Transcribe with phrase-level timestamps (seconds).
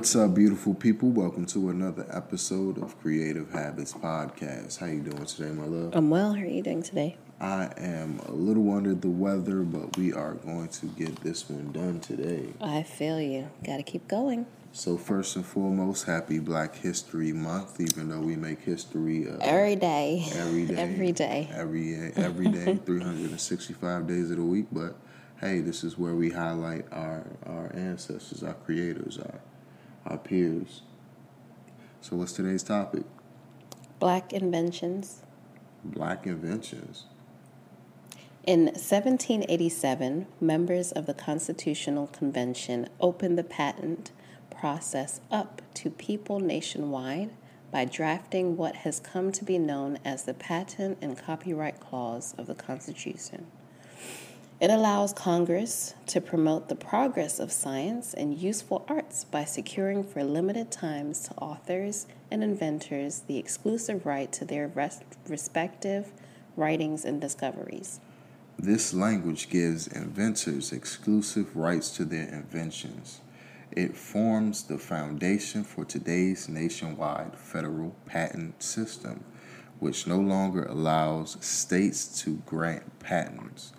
[0.00, 1.10] What's up, beautiful people?
[1.10, 4.78] Welcome to another episode of Creative Habits Podcast.
[4.78, 5.94] How you doing today, my love?
[5.94, 6.32] I'm well.
[6.32, 7.18] How are you doing today?
[7.38, 11.72] I am a little under the weather, but we are going to get this one
[11.72, 12.54] done today.
[12.62, 13.50] I feel you.
[13.62, 14.46] Got to keep going.
[14.72, 17.78] So first and foremost, happy Black History Month.
[17.78, 22.76] Even though we make history uh, every day, every day, every day, every every day,
[22.86, 24.68] 365 days of the week.
[24.72, 24.96] But
[25.42, 29.40] hey, this is where we highlight our our ancestors, our creators, our
[30.06, 30.82] our peers.
[32.00, 33.04] So, what's today's topic?
[33.98, 35.22] Black inventions.
[35.84, 37.04] Black inventions.
[38.46, 44.12] In 1787, members of the Constitutional Convention opened the patent
[44.50, 47.30] process up to people nationwide
[47.70, 52.46] by drafting what has come to be known as the Patent and Copyright Clause of
[52.46, 53.46] the Constitution.
[54.60, 60.22] It allows Congress to promote the progress of science and useful arts by securing for
[60.22, 64.70] limited times to authors and inventors the exclusive right to their
[65.26, 66.12] respective
[66.56, 68.00] writings and discoveries.
[68.58, 73.22] This language gives inventors exclusive rights to their inventions.
[73.72, 79.24] It forms the foundation for today's nationwide federal patent system,
[79.78, 83.72] which no longer allows states to grant patents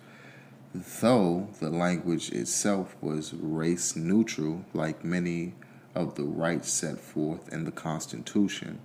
[0.74, 5.54] though the language itself was race neutral, like many
[5.94, 8.80] of the rights set forth in the Constitution,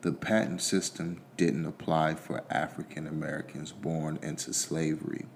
[0.00, 5.26] the patent system didn't apply for African Americans born into slavery.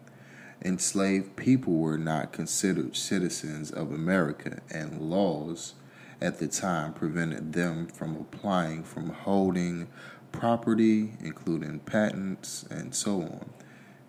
[0.64, 5.74] Enslaved people were not considered citizens of America, and laws
[6.20, 9.86] at the time prevented them from applying from holding
[10.32, 13.50] property, including patents and so on.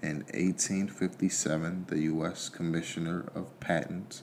[0.02, 2.50] In 1857, the U.S.
[2.50, 4.22] Commissioner of Patents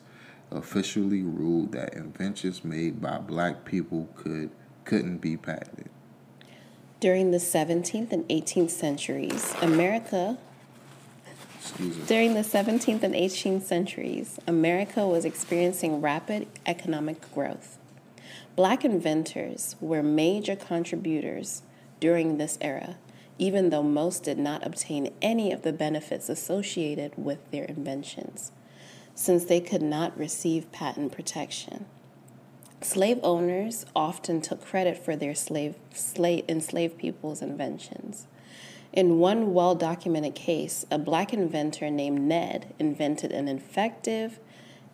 [0.50, 4.50] officially ruled that inventions made by black people could
[4.84, 5.88] couldn't be patented.
[7.00, 10.38] During the 17th and 18th centuries, America
[12.06, 17.78] during the 17th and 18th centuries, America was experiencing rapid economic growth.
[18.54, 21.62] Black inventors were major contributors
[22.00, 22.96] during this era
[23.38, 28.52] even though most did not obtain any of the benefits associated with their inventions,
[29.14, 31.86] since they could not receive patent protection.
[32.80, 38.26] Slave owners often took credit for their slave, slave, enslaved people's inventions.
[38.92, 44.38] In one well documented case, a black inventor named Ned invented an effective,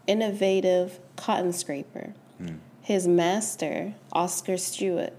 [0.07, 2.15] innovative cotton scraper.
[2.41, 2.59] Mm.
[2.81, 5.13] His master, Oscar Stewart,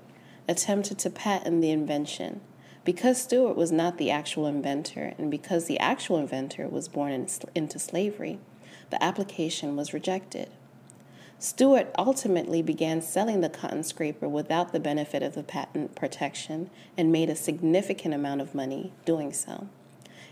[0.47, 2.41] attempted to patent the invention,
[2.83, 7.27] because Stewart was not the actual inventor, and because the actual inventor was born in,
[7.53, 8.39] into slavery,
[8.89, 10.49] the application was rejected.
[11.37, 17.11] Stewart ultimately began selling the cotton scraper without the benefit of the patent protection and
[17.11, 19.67] made a significant amount of money doing so.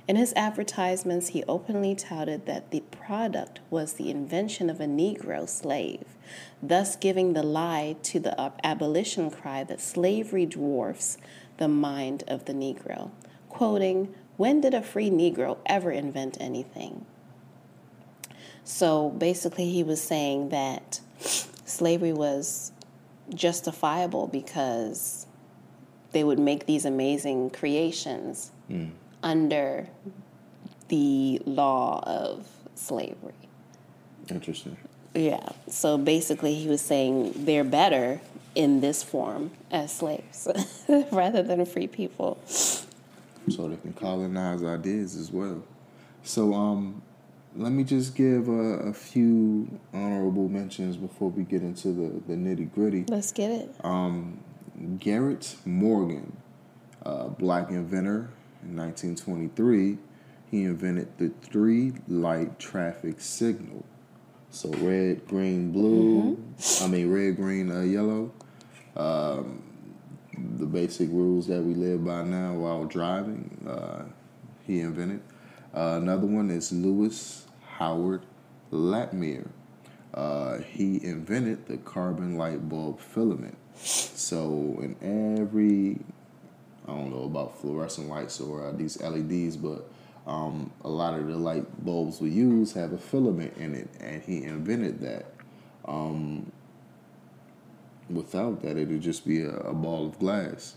[0.07, 5.47] In his advertisements, he openly touted that the product was the invention of a Negro
[5.47, 6.05] slave,
[6.63, 11.17] thus giving the lie to the abolition cry that slavery dwarfs
[11.59, 13.11] the mind of the Negro,
[13.49, 17.05] quoting, When did a free Negro ever invent anything?
[18.63, 21.01] So basically, he was saying that
[21.65, 22.71] slavery was
[23.33, 25.27] justifiable because
[26.11, 28.89] they would make these amazing creations mm.
[29.21, 29.87] under
[30.87, 33.33] the law of slavery.
[34.29, 34.77] Interesting.
[35.13, 35.49] Yeah.
[35.67, 38.21] So basically, he was saying they're better
[38.59, 40.45] in this form as slaves
[41.13, 42.37] rather than free people.
[42.45, 45.63] So they can colonize ideas as well.
[46.23, 47.01] So, um,
[47.55, 52.33] let me just give a, a few honorable mentions before we get into the, the
[52.35, 53.05] nitty gritty.
[53.07, 53.73] Let's get it.
[53.81, 54.43] Um,
[54.99, 56.35] Garrett Morgan,
[57.05, 58.29] uh, black inventor
[58.61, 59.97] in 1923,
[60.51, 63.85] he invented the three light traffic signal.
[64.51, 66.35] So red, green, blue.
[66.35, 66.83] Mm-hmm.
[66.83, 68.31] I mean red, green, uh, yellow.
[68.99, 69.63] Um,
[70.59, 73.65] the basic rules that we live by now while driving.
[73.67, 74.03] Uh,
[74.65, 75.21] he invented.
[75.73, 77.45] Uh, another one is Lewis
[77.77, 78.21] Howard
[78.71, 79.47] Latimer.
[80.13, 83.57] uh, he invented the carbon light bulb filament.
[83.75, 85.99] So in every,
[86.87, 89.89] I don't know about fluorescent lights or uh, these LEDs, but
[90.27, 94.21] um, a lot of the light bulbs we use have a filament in it, and
[94.23, 95.25] he invented that.
[95.85, 96.51] Um,
[98.09, 100.75] without that, it would just be a, a ball of glass.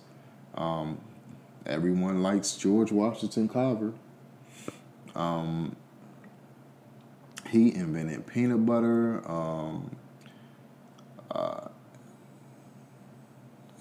[0.55, 0.99] Um,
[1.67, 3.93] everyone likes George Washington Carver.
[5.15, 5.77] Um,
[7.51, 9.95] he invented peanut butter, um,
[11.31, 11.69] uh,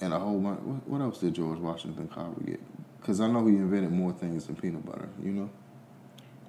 [0.02, 0.60] and a whole bunch.
[0.62, 2.60] What, what else did George Washington Carver get?
[3.00, 5.10] Because I know he invented more things than peanut butter.
[5.24, 5.50] You know.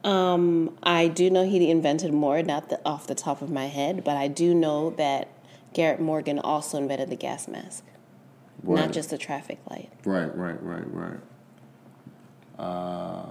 [0.08, 4.02] Um, I do know he invented more, not the, off the top of my head,
[4.02, 5.28] but I do know that
[5.72, 7.84] Garrett Morgan also invented the gas mask,
[8.62, 8.80] right.
[8.80, 9.90] not just the traffic light.
[10.04, 11.20] Right, right, right, right.
[12.58, 13.26] Uh,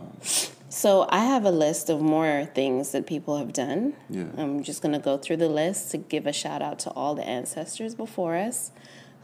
[0.69, 3.93] so I have a list of more things that people have done.
[4.09, 4.25] Yeah.
[4.37, 7.15] I'm just going to go through the list to give a shout out to all
[7.15, 8.71] the ancestors before us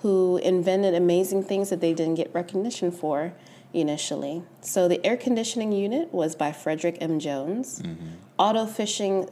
[0.01, 3.33] who invented amazing things that they didn't get recognition for
[3.73, 4.43] initially.
[4.61, 7.19] So the air conditioning unit was by Frederick M.
[7.19, 7.81] Jones.
[7.81, 8.07] Mm-hmm.
[8.37, 9.29] Auto fishing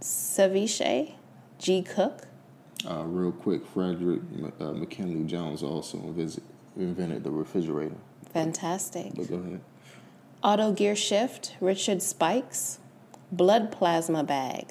[0.00, 1.14] ceviche,
[1.58, 1.82] G.
[1.82, 2.26] Cook.
[2.84, 4.20] Uh, real quick, Frederick
[4.60, 6.42] uh, McKinley Jones also visit,
[6.76, 7.96] invented the refrigerator.
[8.32, 9.14] Fantastic.
[9.14, 9.60] But go ahead.
[10.42, 12.78] Auto gear shift, Richard Spikes.
[13.32, 14.68] Blood plasma bag,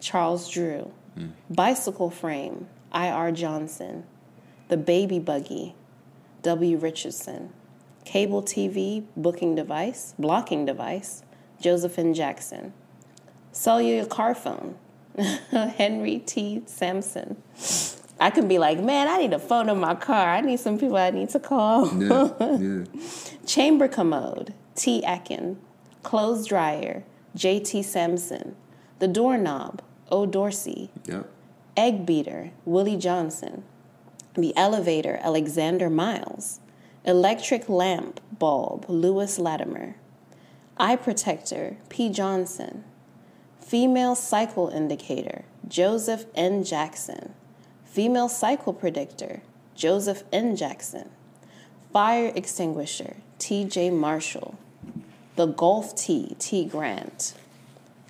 [0.00, 0.92] Charles Drew.
[1.16, 1.32] Mm.
[1.50, 3.30] Bicycle frame, I.R.
[3.30, 4.04] Johnson.
[4.68, 5.74] The baby buggy,
[6.42, 6.78] W.
[6.78, 7.52] Richardson.
[8.04, 11.22] Cable TV booking device, blocking device,
[11.60, 12.72] Josephine Jackson.
[13.52, 14.76] Cellular car phone,
[15.50, 16.62] Henry T.
[16.66, 17.36] Sampson.
[18.20, 20.28] I can be like, man, I need a phone in my car.
[20.28, 21.92] I need some people I need to call.
[22.00, 22.84] yeah, yeah.
[23.46, 25.02] Chamber commode, T.
[25.04, 25.58] Akin.
[26.02, 27.04] Clothes dryer,
[27.34, 27.82] J.T.
[27.82, 28.54] Sampson.
[28.98, 30.26] The doorknob, O.
[30.26, 30.90] Dorsey.
[31.06, 31.28] Yep.
[31.76, 33.64] Egg beater, Willie Johnson.
[34.34, 36.60] The elevator, Alexander Miles.
[37.04, 39.96] Electric lamp bulb, Lewis Latimer.
[40.76, 42.08] Eye protector, P.
[42.08, 42.84] Johnson.
[43.72, 46.62] Female cycle indicator, Joseph N.
[46.62, 47.32] Jackson.
[47.86, 49.40] Female cycle predictor,
[49.74, 50.56] Joseph N.
[50.56, 51.08] Jackson.
[51.90, 53.64] Fire extinguisher, T.
[53.64, 53.88] J.
[53.88, 54.58] Marshall.
[55.36, 56.66] The Golf Tee, T.
[56.66, 57.32] Grant.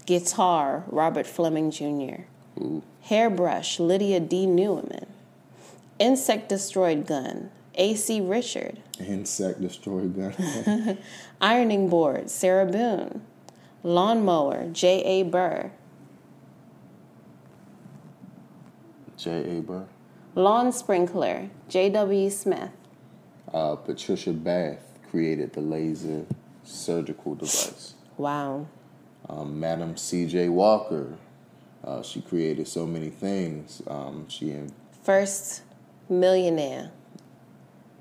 [0.05, 2.23] Guitar, Robert Fleming Jr.
[2.61, 2.83] Ooh.
[3.03, 4.47] Hairbrush, Lydia D.
[4.47, 5.07] Newman.
[6.01, 8.21] Insect destroyed gun, A.C.
[8.21, 8.79] Richard.
[8.99, 10.99] Insect destroyed gun.
[11.41, 13.23] Ironing board, Sarah Boone.
[13.85, 15.25] Lawnmower, J.A.
[15.25, 15.73] Burr.
[19.17, 19.61] J.A.
[19.61, 19.87] Burr.
[20.35, 22.31] Lawn sprinkler, J.W.
[22.31, 22.71] Smith.
[23.53, 26.25] Uh, Patricia Bath created the laser
[26.63, 27.95] surgical device.
[28.17, 28.67] Wow.
[29.29, 30.49] Um, Madam C.J.
[30.49, 31.19] Walker.
[31.85, 33.83] Uh, she created so many things.
[33.89, 34.55] Um, she
[35.03, 35.63] first
[36.09, 36.93] millionaire.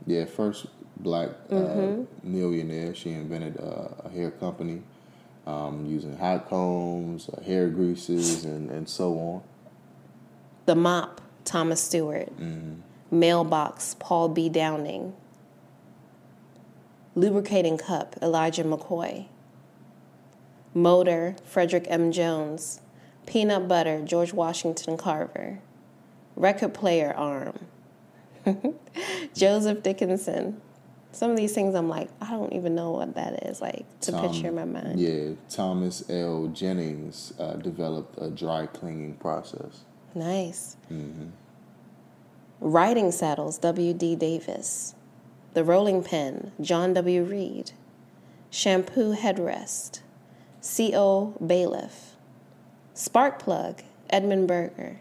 [0.05, 0.67] Yeah, first
[0.97, 2.03] black uh, mm-hmm.
[2.23, 2.93] millionaire.
[2.93, 4.83] She invented a hair company
[5.45, 9.41] um, using hot combs, uh, hair greases, and, and so on.
[10.65, 12.29] The mop, Thomas Stewart.
[12.37, 12.81] Mm-hmm.
[13.11, 14.47] Mailbox, Paul B.
[14.49, 15.13] Downing.
[17.15, 19.27] Lubricating cup, Elijah McCoy.
[20.73, 22.11] Motor, Frederick M.
[22.11, 22.81] Jones.
[23.25, 25.59] Peanut butter, George Washington Carver.
[26.35, 27.67] Record player arm,
[29.35, 30.61] Joseph Dickinson.
[31.13, 34.11] Some of these things I'm like, I don't even know what that is, like to
[34.11, 34.99] Tom, picture in my mind.
[34.99, 36.47] Yeah, Thomas L.
[36.47, 39.81] Jennings uh, developed a dry cleaning process.
[40.15, 40.77] Nice.
[40.91, 41.27] Mm-hmm.
[42.61, 44.15] Writing saddles, W.D.
[44.15, 44.95] Davis.
[45.53, 47.23] The rolling pin, John W.
[47.23, 47.71] Reed.
[48.49, 50.01] Shampoo headrest,
[50.61, 51.35] C.O.
[51.45, 52.15] Bailiff.
[52.93, 54.99] Spark plug, Edmund Berger.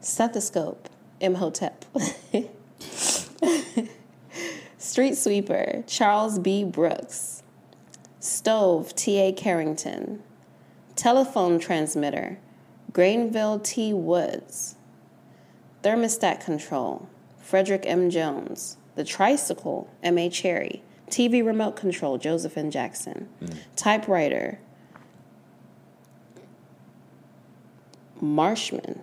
[0.00, 0.88] Stethoscope,
[1.20, 1.84] Imhotep.
[4.94, 6.62] Street sweeper, Charles B.
[6.62, 7.42] Brooks.
[8.20, 9.32] Stove, T.A.
[9.32, 10.22] Carrington.
[10.94, 12.38] Telephone transmitter,
[12.92, 13.92] Granville T.
[13.92, 14.76] Woods.
[15.82, 17.08] Thermostat control,
[17.38, 18.08] Frederick M.
[18.08, 18.76] Jones.
[18.94, 20.30] The tricycle, M.A.
[20.30, 20.84] Cherry.
[21.10, 22.70] TV remote control, Joseph N.
[22.70, 23.28] Jackson.
[23.42, 23.56] Mm.
[23.74, 24.60] Typewriter,
[28.20, 29.00] Marshman.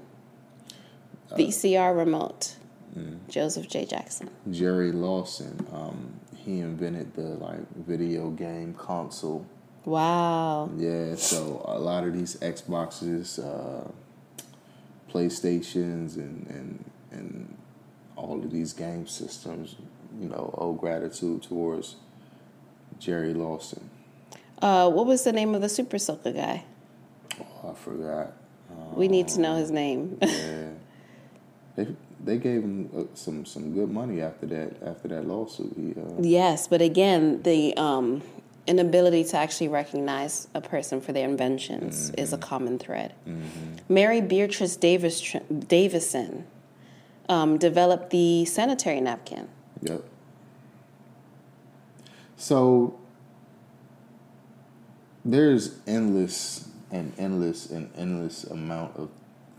[1.32, 2.56] VCR remote.
[2.98, 3.20] Mm.
[3.30, 3.86] Joseph J.
[3.86, 4.30] Jackson.
[4.50, 5.66] Jerry Lawson.
[5.72, 9.46] Um, he invented the like video game console.
[9.86, 10.70] Wow.
[10.78, 13.90] Yeah, so a lot of these Xboxes, uh,
[15.12, 17.58] PlayStations, and and and
[18.16, 19.76] all of these game systems,
[20.20, 21.96] you know, owe gratitude towards
[23.00, 23.90] Jerry Lawson.
[24.62, 26.64] Uh, what was the name of the Super Soaker guy?
[27.40, 28.34] Oh, I forgot.
[28.94, 30.20] we need to know his name.
[30.22, 30.70] yeah.
[32.24, 35.74] They, gave him uh, some some good money after that after that lawsuit.
[35.76, 38.22] He, uh, yes, but again, the um,
[38.68, 42.22] inability to actually recognize a person for their inventions mm-hmm.
[42.22, 43.14] is a common thread.
[43.28, 43.94] Mm-hmm.
[43.94, 45.36] Mary Beatrice Davis
[45.68, 46.46] Davison
[47.28, 49.48] um, developed the sanitary napkin.
[49.82, 50.04] Yep.
[52.38, 53.00] So
[55.24, 59.10] there's endless and endless and endless amount of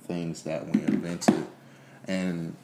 [0.06, 1.46] things that we invented,
[2.08, 2.54] and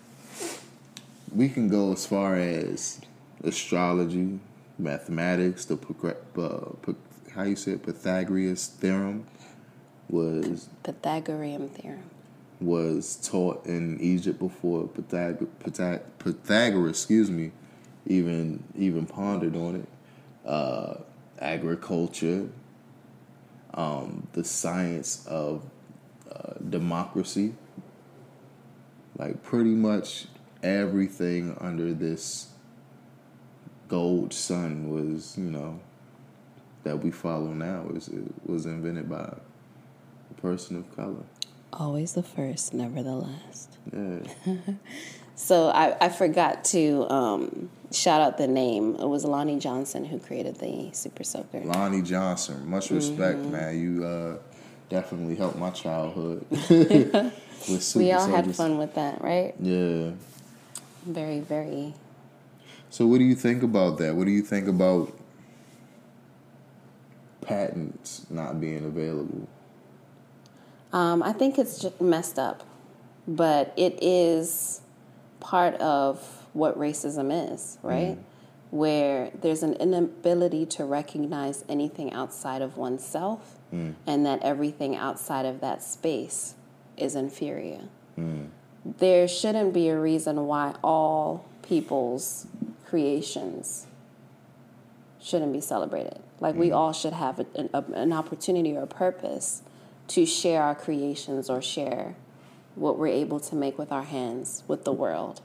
[1.35, 3.01] we can go as far as
[3.45, 4.41] astrology,
[4.79, 5.77] mathematics, the
[6.37, 6.93] uh,
[7.35, 9.27] how you say it, Pythagoras theorem
[10.09, 12.03] was Pythagorean theorem
[12.61, 17.53] was taught in Egypt before Pythag- Pythag- Pythagoras, excuse me,
[18.07, 19.89] even even pondered on it.
[20.49, 20.95] Uh,
[21.41, 22.49] agriculture,
[23.75, 25.63] um, the science of
[26.33, 27.55] uh, democracy,
[29.19, 30.27] like pretty much
[30.63, 32.49] everything under this
[33.89, 35.81] gold sun was, you know,
[36.85, 38.11] that we follow now was
[38.47, 39.35] was invented by
[40.31, 41.25] a person of color.
[41.73, 43.77] Always the first, never the last.
[43.93, 44.57] Yeah.
[45.35, 48.97] so I, I forgot to um, shout out the name.
[48.97, 51.61] It was Lonnie Johnson who created the Super Soaker.
[51.61, 53.53] Lonnie Johnson, much respect, mm-hmm.
[53.53, 53.79] man.
[53.79, 54.39] You uh,
[54.89, 56.47] definitely helped my childhood.
[57.95, 59.55] we all had fun with that, right?
[59.61, 60.11] Yeah.
[61.05, 61.95] Very, very
[62.91, 64.15] so, what do you think about that?
[64.15, 65.13] What do you think about
[67.43, 69.47] patents not being available?
[70.93, 72.65] Um, I think it's just messed up,
[73.27, 74.81] but it is
[75.41, 78.17] part of what racism is, right?
[78.17, 78.23] Mm.
[78.71, 83.95] Where there's an inability to recognize anything outside of oneself, mm.
[84.07, 86.55] and that everything outside of that space
[87.01, 87.83] is inferior.
[88.19, 88.49] Mm.
[88.85, 92.47] There shouldn't be a reason why all people's
[92.87, 93.87] creations
[95.21, 96.21] shouldn't be celebrated.
[96.41, 99.63] Like mm we all should have a, a, an opportunity or a purpose
[100.09, 102.15] to share our creations or share
[102.75, 105.41] what we're able to make with our hands with the world.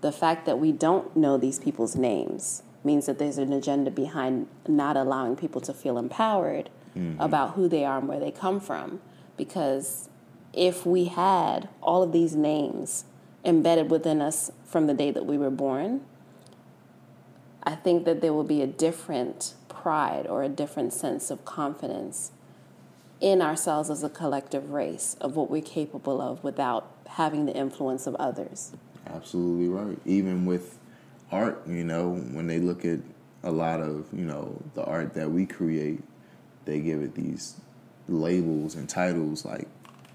[0.00, 4.48] The fact that we don't know these people's names means that there's an agenda behind
[4.66, 7.20] not allowing people to feel empowered mm-hmm.
[7.20, 9.00] about who they are and where they come from.
[9.36, 10.08] Because
[10.52, 13.04] if we had all of these names
[13.44, 16.02] embedded within us from the day that we were born,
[17.62, 22.32] I think that there will be a different pride or a different sense of confidence
[23.20, 28.06] in ourselves as a collective race of what we're capable of without having the influence
[28.06, 28.72] of others.
[29.06, 29.98] Absolutely right.
[30.04, 30.78] Even with
[31.30, 32.98] art, you know, when they look at
[33.44, 36.02] a lot of, you know, the art that we create,
[36.64, 37.60] they give it these
[38.08, 39.68] labels and titles like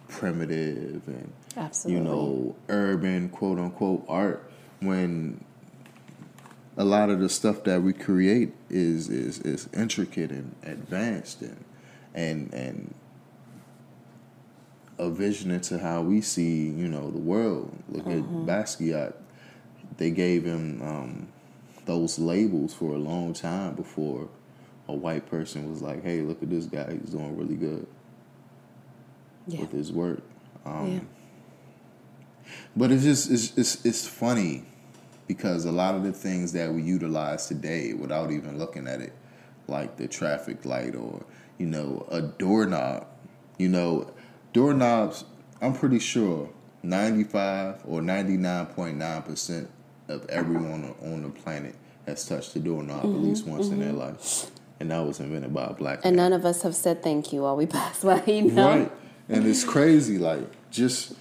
[0.07, 2.03] primitive and Absolutely.
[2.03, 4.49] you know, urban quote unquote art
[4.79, 5.43] when
[6.77, 11.65] a lot of the stuff that we create is is is intricate and advanced and
[12.13, 12.93] and and
[14.99, 17.75] a vision into how we see you know the world.
[17.89, 18.49] Look mm-hmm.
[18.49, 19.13] at Basquiat;
[19.97, 21.27] they gave him um,
[21.85, 24.29] those labels for a long time before
[24.87, 27.87] a white person was like, "Hey, look at this guy; he's doing really good
[29.47, 29.61] yeah.
[29.61, 30.21] with his work."
[30.65, 30.99] Um, yeah.
[32.75, 34.65] But it's just it's, it's it's funny
[35.27, 39.13] because a lot of the things that we utilize today without even looking at it,
[39.67, 41.23] like the traffic light or,
[41.57, 43.05] you know, a doorknob,
[43.57, 44.09] you know,
[44.53, 45.25] doorknobs,
[45.61, 46.49] I'm pretty sure
[46.83, 49.67] 95 or 99.9%
[50.07, 51.75] of everyone on the planet
[52.05, 53.73] has touched a doorknob mm-hmm, at least once mm-hmm.
[53.73, 54.13] in their mm-hmm.
[54.13, 54.51] life.
[54.79, 56.31] And that was invented by a black and man.
[56.31, 58.79] none of us have said thank you while we pass by, you know?
[58.79, 58.91] Right.
[59.29, 61.13] And it's crazy, like, just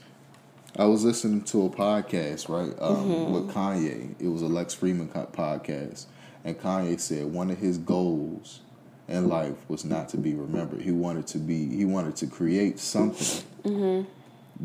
[0.79, 3.33] I was listening to a podcast, right, um, mm-hmm.
[3.33, 4.15] with Kanye.
[4.21, 6.07] It was a Lex Fridman podcast,
[6.45, 8.61] and Kanye said one of his goals
[9.09, 10.83] in life was not to be remembered.
[10.83, 11.75] He wanted to be.
[11.75, 14.09] He wanted to create something mm-hmm.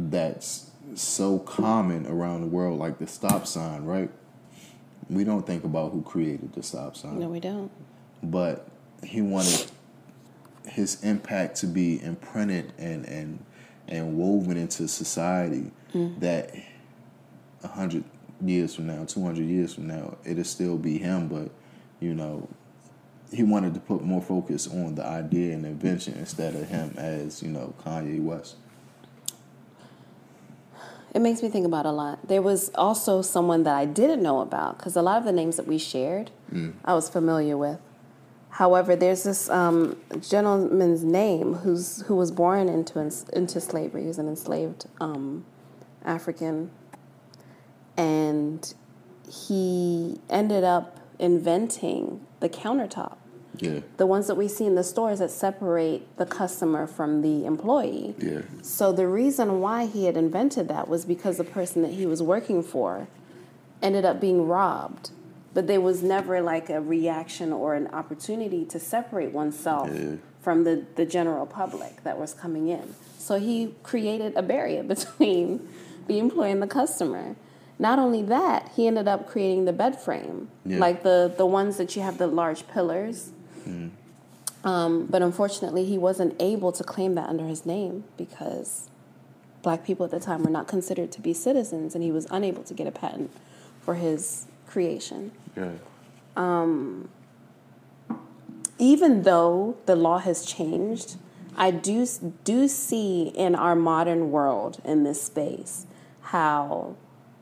[0.10, 4.10] that's so common around the world, like the stop sign, right?
[5.10, 7.20] We don't think about who created the stop sign.
[7.20, 7.72] No, we don't.
[8.22, 8.68] But
[9.04, 9.71] he wanted
[10.72, 13.46] his impact to be imprinted and and
[13.88, 16.20] and woven into society mm.
[16.20, 16.56] that
[17.64, 18.04] a hundred
[18.44, 21.28] years from now, two hundred years from now, it'll still be him.
[21.28, 21.52] But
[22.00, 22.48] you know,
[23.32, 27.44] he wanted to put more focus on the idea and invention instead of him as
[27.44, 28.56] you know Kanye West.
[31.14, 32.26] It makes me think about a lot.
[32.30, 35.58] There was also someone that I didn't know about because a lot of the names
[35.58, 36.74] that we shared, mm.
[36.86, 37.80] I was familiar with.
[38.52, 43.00] However, there's this um, gentleman's name who's who was born into
[43.34, 44.02] into slavery.
[44.02, 45.46] He was an enslaved um,
[46.04, 46.70] African,
[47.96, 48.74] and
[49.30, 53.18] he ended up inventing the countertop.
[53.58, 53.80] Yeah.
[53.98, 58.16] The ones that we see in the stores that separate the customer from the employee.
[58.18, 58.42] Yeah.
[58.62, 62.24] So the reason why he had invented that was because the person that he was
[62.24, 63.08] working for
[63.82, 65.12] ended up being robbed.
[65.54, 70.16] But there was never like a reaction or an opportunity to separate oneself Yeah.
[70.42, 72.96] from the, the general public that was coming in.
[73.18, 75.68] So he created a barrier between
[76.08, 77.36] the employee and the customer.
[77.80, 80.78] Not only that, he ended up creating the bed frame, Yeah.
[80.80, 83.32] like the the ones that you have the large pillars.
[84.64, 88.90] Um, but unfortunately, he wasn't able to claim that under his name because
[89.64, 92.62] black people at the time were not considered to be citizens, and he was unable
[92.64, 93.32] to get a patent
[93.82, 95.32] for his creation.
[95.56, 95.72] Yeah.
[96.36, 97.10] Um,
[98.80, 101.18] even though the law has changed,
[101.56, 102.08] I do
[102.44, 105.86] do see in our modern world in this space
[106.22, 106.96] how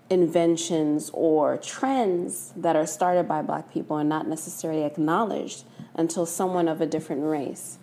[0.10, 5.64] inventions or trends that are started by black people are not necessarily acknowledged
[5.96, 7.78] until someone of a different race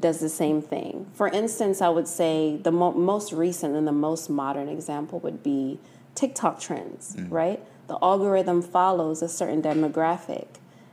[0.00, 1.06] does the same thing.
[1.12, 5.42] For instance, I would say the mo- most recent and the most modern example would
[5.42, 5.78] be
[6.14, 7.30] TikTok trends, mm.
[7.30, 7.62] right?
[7.90, 10.46] The algorithm follows a certain demographic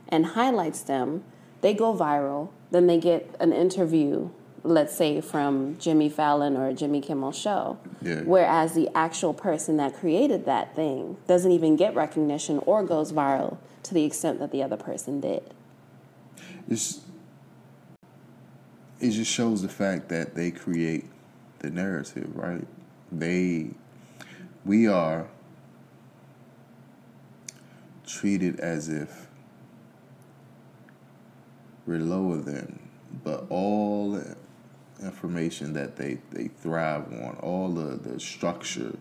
[0.08, 1.22] and highlights them.
[1.60, 4.30] They go viral, then they get an interview,
[4.64, 7.78] let's say from Jimmy Fallon or Jimmy Kimmel show.
[8.02, 8.22] Yeah.
[8.22, 13.58] Whereas the actual person that created that thing doesn't even get recognition or goes viral
[13.84, 15.54] to the extent that the other person did.
[16.68, 17.02] It's
[18.98, 21.04] it just shows the fact that they create
[21.60, 22.66] the narrative, right?
[23.12, 23.70] They
[24.64, 25.28] we are
[28.08, 29.28] treated as if
[31.86, 32.88] we're lower than,
[33.22, 34.36] but all the
[35.02, 38.96] information that they, they thrive on, all the, the structures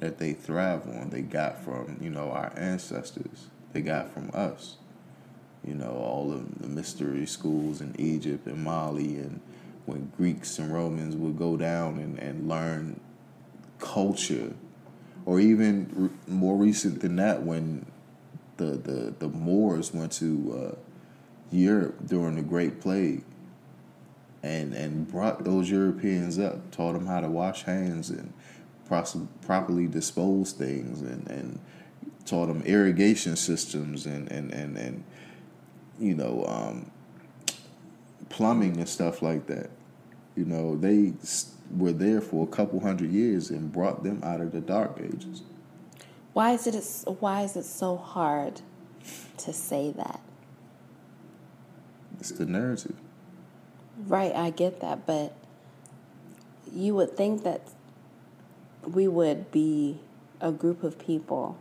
[0.00, 3.46] that they thrive on, they got from, you know, our ancestors.
[3.72, 4.76] They got from us
[5.66, 9.40] you know, all of the mystery schools in Egypt and Mali, and
[9.84, 13.00] when Greeks and Romans would go down and, and learn
[13.80, 14.54] culture,
[15.24, 17.84] or even r- more recent than that, when
[18.56, 20.76] the, the, the Moors went to uh,
[21.50, 23.22] Europe during the Great Plague
[24.42, 28.32] and, and brought those Europeans up, taught them how to wash hands and
[28.86, 31.58] pros- properly dispose things, and, and
[32.24, 35.04] taught them irrigation systems and, and, and, and
[35.98, 36.90] you know, um,
[38.28, 39.70] plumbing and stuff like that.
[40.36, 41.14] You know, they
[41.76, 45.42] were there for a couple hundred years and brought them out of the dark ages.
[46.36, 48.60] Why is it why is it so hard
[49.38, 50.20] to say that?
[52.20, 52.94] It's the narrative.
[54.06, 55.34] Right, I get that, but
[56.70, 57.62] you would think that
[58.86, 60.00] we would be
[60.38, 61.56] a group of people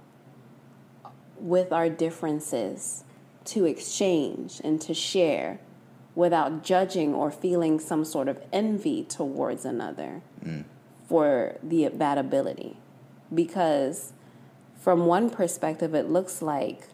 [1.40, 3.06] with our differences
[3.46, 5.62] to exchange and to share
[6.16, 10.66] without judging or feeling some sort of envy towards another mm.
[11.08, 12.76] for the bad ability
[13.34, 14.12] because
[14.86, 16.90] from one perspective it looks like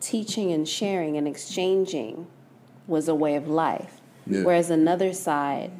[0.00, 2.28] teaching and sharing and exchanging
[2.86, 4.44] was a way of life Yeah.
[4.44, 5.72] whereas another side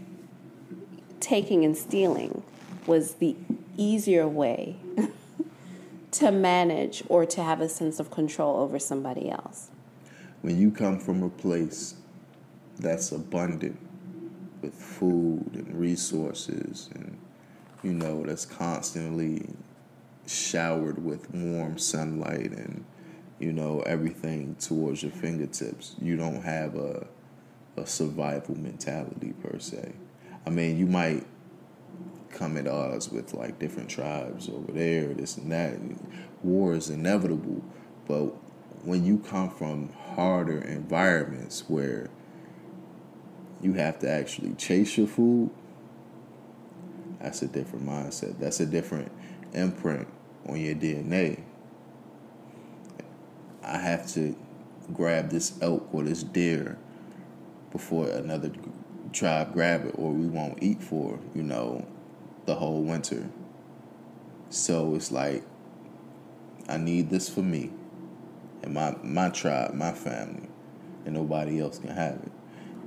[1.20, 2.42] taking and stealing
[2.88, 3.36] was the
[3.76, 4.74] easier way
[6.10, 9.70] to manage or to have a sense of control over somebody else
[10.42, 11.94] When you come from a place
[12.80, 13.78] that's abundant
[14.60, 17.16] with food and resources and,
[17.84, 19.46] you know, that's constantly
[20.26, 22.84] showered with warm sunlight and,
[23.38, 27.06] you know, everything towards your fingertips, you don't have a,
[27.76, 29.92] a survival mentality per se.
[30.46, 31.26] I mean, you might
[32.30, 35.78] come at odds with like different tribes over there, this and that.
[36.42, 37.62] War is inevitable,
[38.08, 38.26] but
[38.84, 42.10] when you come from harder environments where
[43.60, 45.50] you have to actually chase your food,
[47.20, 48.40] that's a different mindset.
[48.40, 49.12] That's a different
[49.52, 50.08] imprint
[50.48, 51.40] on your DNA.
[53.62, 54.36] I have to
[54.92, 56.76] grab this elk or this deer
[57.70, 58.50] before another
[59.12, 61.86] tribe grab it, or we won't eat for you know
[62.46, 63.28] the whole winter.
[64.50, 65.42] So it's like
[66.68, 67.70] I need this for me
[68.62, 70.48] and my my tribe, my family,
[71.04, 72.32] and nobody else can have it.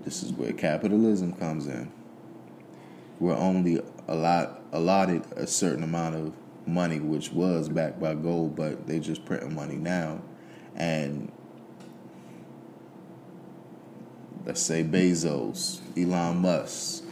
[0.03, 1.91] This is where capitalism comes in.
[3.19, 6.33] We're only allot, allotted a certain amount of
[6.67, 10.21] money, which was backed by gold, but they just printing money now,
[10.75, 11.31] and
[14.45, 17.03] let's say Bezos, Elon Musk,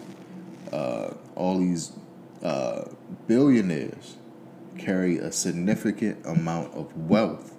[0.71, 1.91] uh, all these
[2.43, 2.83] uh,
[3.27, 4.17] billionaires
[4.77, 7.55] carry a significant amount of wealth.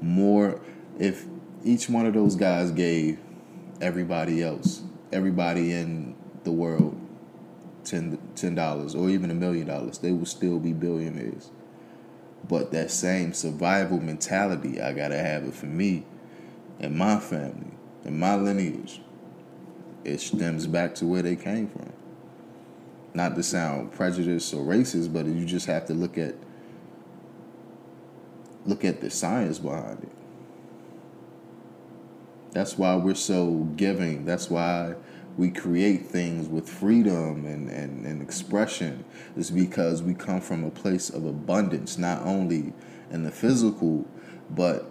[0.00, 0.60] More,
[0.98, 1.24] if
[1.64, 3.18] each one of those guys gave
[3.80, 6.98] everybody else, everybody in the world,
[7.86, 11.50] ten dollars or even a million dollars, they will still be billionaires.
[12.48, 16.04] But that same survival mentality, I gotta have it for me
[16.78, 17.72] and my family
[18.04, 19.00] and my lineage.
[20.04, 21.92] It stems back to where they came from.
[23.14, 26.34] Not to sound prejudiced or racist, but you just have to look at
[28.66, 30.12] look at the science behind it.
[32.52, 34.24] That's why we're so giving.
[34.24, 34.94] That's why
[35.36, 39.04] we create things with freedom and, and, and expression
[39.36, 42.72] is because we come from a place of abundance, not only
[43.10, 44.06] in the physical,
[44.48, 44.90] but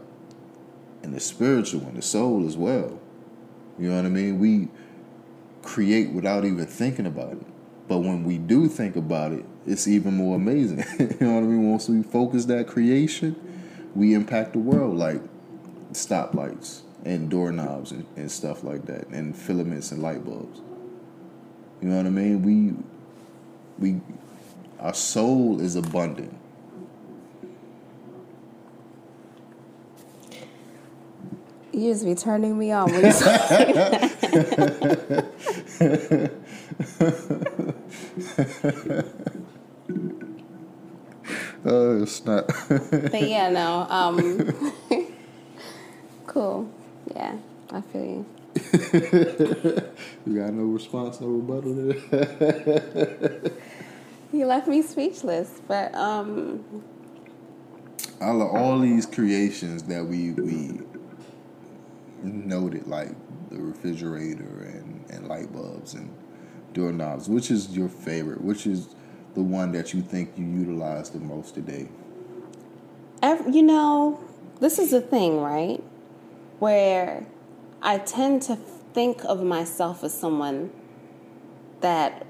[1.01, 2.99] in the spiritual and the soul as well.
[3.79, 4.39] You know what I mean?
[4.39, 4.67] We
[5.63, 7.45] create without even thinking about it.
[7.88, 10.84] But when we do think about it, it's even more amazing.
[10.99, 11.69] you know what I mean?
[11.69, 13.36] Once we focus that creation,
[13.95, 15.21] we impact the world like
[15.91, 20.60] stoplights and doorknobs and, and stuff like that, and filaments and light bulbs.
[21.82, 22.41] You know what I mean?
[22.41, 22.74] We
[23.78, 24.02] we
[24.80, 26.36] our soul is abundant.
[31.72, 34.12] You just be turning me on when you say that.
[41.65, 42.48] oh, it's not.
[42.48, 43.86] but yeah, no.
[43.89, 44.80] Um,
[46.28, 46.70] cool.
[47.15, 47.38] Yeah,
[47.71, 48.25] I feel you.
[50.25, 53.51] you got no response, no rebuttal there.
[54.32, 56.63] you left me speechless, but um.
[58.21, 60.80] All of all these creations that we we
[62.23, 63.10] noted, like
[63.49, 66.10] the refrigerator and, and light bulbs and
[66.73, 68.41] doorknobs, which is your favorite?
[68.41, 68.95] Which is
[69.34, 71.88] the one that you think you utilize the most today?
[73.21, 74.19] Every, you know,
[74.60, 75.84] this is the thing, right?
[76.60, 77.26] Where
[77.82, 80.72] I tend to think of myself as someone
[81.82, 82.26] that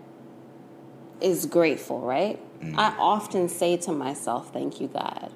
[1.22, 2.40] is grateful, right?
[2.62, 2.76] Mm.
[2.78, 5.32] I often say to myself, Thank you, God,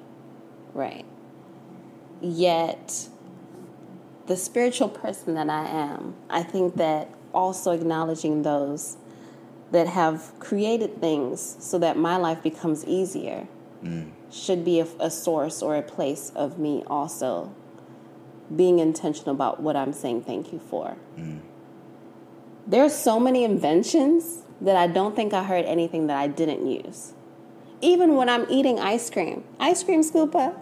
[0.74, 1.06] right?
[2.20, 3.08] Yet,
[4.26, 8.96] the spiritual person that I am, I think that also acknowledging those
[9.70, 13.46] that have created things so that my life becomes easier
[13.82, 14.10] mm.
[14.30, 17.54] should be a, a source or a place of me also
[18.54, 20.96] being intentional about what I'm saying thank you for.
[21.16, 21.40] Mm.
[22.66, 27.14] There's so many inventions that I don't think I heard anything that I didn't use.
[27.80, 30.54] Even when I'm eating ice cream, ice cream scooper,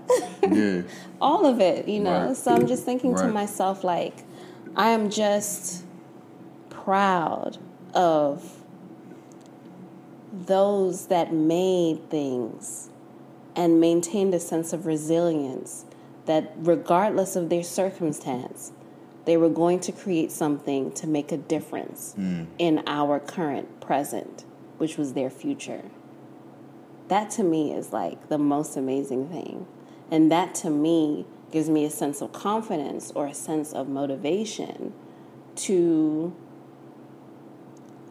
[0.43, 0.83] yeah.
[1.21, 2.29] all of it, you know.
[2.29, 2.37] Right.
[2.37, 3.27] So I'm just thinking right.
[3.27, 4.25] to myself, like,
[4.77, 5.85] I am just
[6.71, 7.59] proud
[7.93, 8.59] of
[10.33, 12.91] those that made things
[13.57, 15.85] and maintained a sense of resilience
[16.29, 18.71] that regardless of their circumstance,
[19.25, 22.47] they were going to create something to make a difference mm.
[22.59, 24.45] in our current present,
[24.77, 25.83] which was their future.
[27.09, 29.67] That to me is like the most amazing thing.
[30.11, 34.93] And that to me gives me a sense of confidence or a sense of motivation
[35.57, 36.37] to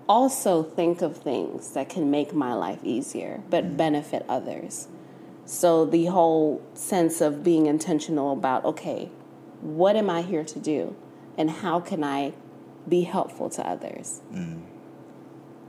[0.09, 3.77] also think of things that can make my life easier but mm.
[3.77, 4.87] benefit others.
[5.47, 9.09] So the whole sense of being intentional about, okay,
[9.61, 10.93] what am I here to do?
[11.37, 12.33] And how can I
[12.87, 14.21] be helpful to others?
[14.33, 14.61] Mm.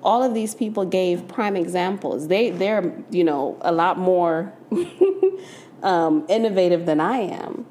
[0.03, 2.27] All of these people gave prime examples.
[2.27, 4.53] They they're, you know, a lot more
[5.85, 7.65] um, innovative than I am.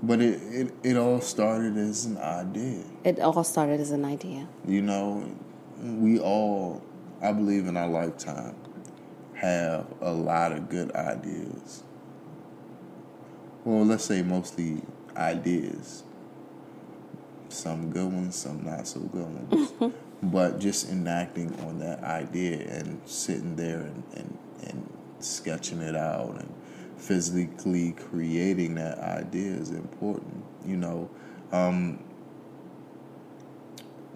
[0.00, 2.84] But it, it, it all started as an idea.
[3.02, 4.46] It all started as an idea.
[4.64, 5.28] You know,
[5.80, 6.82] we all,
[7.20, 8.54] I believe in our lifetime,
[9.40, 11.84] have a lot of good ideas.
[13.64, 14.82] Well, let's say mostly
[15.16, 16.02] ideas.
[17.48, 19.94] Some good ones, some not so good ones.
[20.22, 26.34] but just enacting on that idea and sitting there and, and, and sketching it out
[26.38, 26.52] and
[26.96, 30.44] physically creating that idea is important.
[30.66, 31.10] You know,
[31.52, 32.02] um,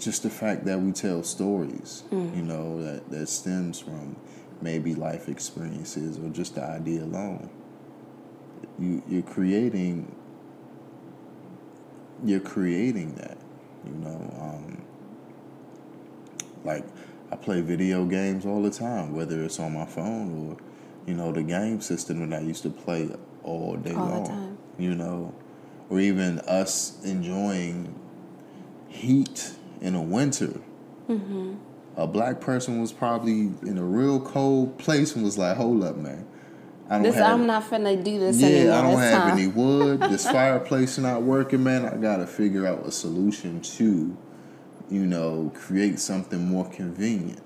[0.01, 2.37] just the fact that we tell stories, mm.
[2.37, 4.17] you know, that, that stems from
[4.63, 7.51] maybe life experiences or just the idea alone.
[8.79, 10.15] You you're creating
[12.25, 13.37] you're creating that,
[13.85, 14.35] you know.
[14.41, 14.83] Um,
[16.65, 16.85] like
[17.31, 20.57] I play video games all the time, whether it's on my phone or
[21.07, 23.11] you know the game system that I used to play
[23.43, 24.59] all day all long.
[24.79, 25.35] You know,
[25.91, 27.95] or even us enjoying
[28.89, 30.61] heat in the winter.
[31.09, 31.55] Mm-hmm.
[31.97, 35.97] A black person was probably in a real cold place and was like, "Hold up,
[35.97, 36.27] man."
[36.89, 38.75] I don't this, have, I'm not finna do this yeah, anymore.
[38.75, 39.39] I don't have time.
[39.39, 40.01] any wood.
[40.11, 41.87] this fireplace not working, man.
[41.87, 44.17] I gotta figure out a solution to,
[44.91, 47.43] you know, create something more convenient.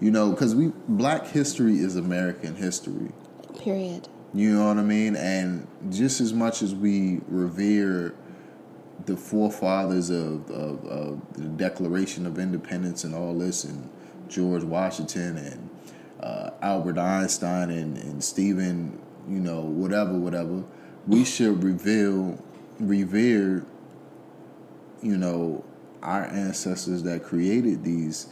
[0.00, 3.12] You know, because we black history is American history.
[3.58, 4.08] Period.
[4.32, 5.16] You know what I mean?
[5.16, 8.14] And just as much as we revere
[9.06, 13.88] the forefathers of, of, of, the Declaration of Independence and all this, and
[14.28, 15.70] George Washington and
[16.20, 20.64] uh, Albert Einstein and, and Stephen, you know, whatever, whatever,
[21.06, 22.42] we should reveal,
[22.78, 23.64] revere,
[25.02, 25.64] you know,
[26.02, 28.28] our ancestors that created these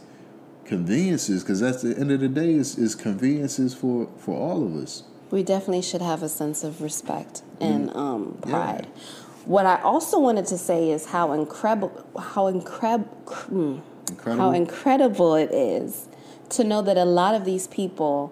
[0.65, 4.75] conveniences, because at the end of the day, is is conveniences for for all of
[4.75, 5.03] us.
[5.31, 8.87] We definitely should have a sense of respect and um, pride.
[8.95, 9.01] Yeah.
[9.49, 15.33] What I also wanted to say is how incredible, how incredible, hmm, incredible, how incredible
[15.33, 16.07] it is
[16.49, 18.31] to know that a lot of these people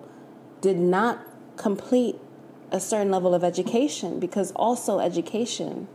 [0.61, 1.19] did not
[1.55, 2.17] complete
[2.69, 5.87] a certain level of education because also education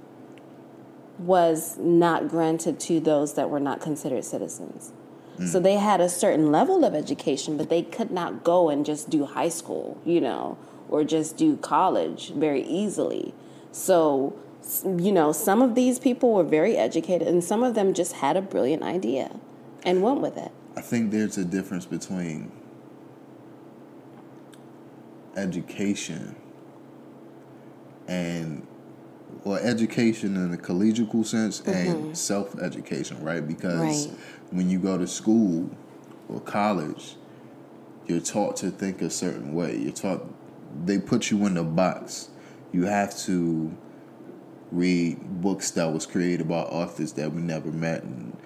[1.20, 4.90] was not granted to those that were not considered citizens.
[5.38, 5.46] Mm.
[5.46, 9.08] So they had a certain level of education, but they could not go and just
[9.08, 10.58] do high school, you know,
[10.88, 13.34] or just do college very easily.
[13.70, 14.36] So,
[14.84, 18.36] you know, some of these people were very educated and some of them just had
[18.36, 19.38] a brilliant idea
[19.84, 20.52] and went with it.
[20.76, 22.50] I think there's a difference between
[25.36, 26.36] education
[28.08, 28.66] and
[29.44, 31.70] or education in the collegial sense mm-hmm.
[31.70, 33.46] and self education, right?
[33.46, 34.18] Because right.
[34.50, 35.70] when you go to school
[36.28, 37.16] or college,
[38.06, 39.76] you're taught to think a certain way.
[39.76, 40.22] You're taught
[40.84, 42.30] they put you in the box.
[42.72, 43.76] You have to
[44.72, 48.36] read books that was created by authors that we never met and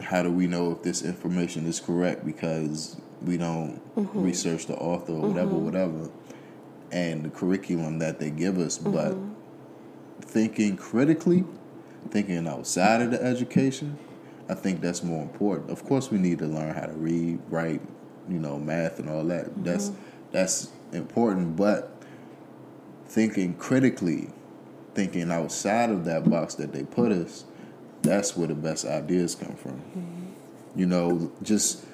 [0.00, 4.22] how do we know if this information is correct because we don't mm-hmm.
[4.22, 5.64] research the author or whatever, mm-hmm.
[5.64, 6.10] whatever,
[6.92, 8.78] and the curriculum that they give us.
[8.78, 8.92] Mm-hmm.
[8.92, 11.44] But thinking critically,
[12.10, 13.98] thinking outside of the education,
[14.48, 15.70] I think that's more important.
[15.70, 17.80] Of course, we need to learn how to read, write,
[18.28, 19.46] you know, math and all that.
[19.46, 19.64] Mm-hmm.
[19.64, 19.92] That's
[20.32, 21.96] that's important, but
[23.06, 24.28] thinking critically,
[24.96, 27.44] thinking outside of that box that they put us
[28.06, 29.72] that's where the best ideas come from.
[29.72, 30.80] Mm-hmm.
[30.80, 31.84] You know, just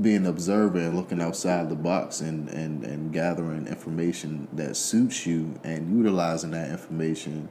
[0.00, 5.58] being observant and looking outside the box and, and, and gathering information that suits you
[5.64, 7.48] and utilizing that information